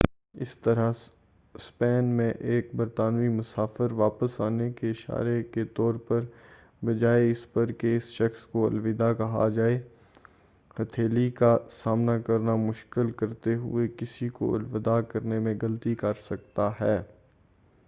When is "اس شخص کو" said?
7.97-8.65